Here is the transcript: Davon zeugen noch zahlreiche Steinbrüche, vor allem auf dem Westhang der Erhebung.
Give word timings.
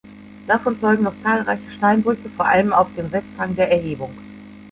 Davon 0.47 0.79
zeugen 0.79 1.03
noch 1.03 1.13
zahlreiche 1.21 1.69
Steinbrüche, 1.69 2.27
vor 2.35 2.47
allem 2.47 2.73
auf 2.73 2.87
dem 2.97 3.11
Westhang 3.11 3.55
der 3.55 3.71
Erhebung. 3.71 4.09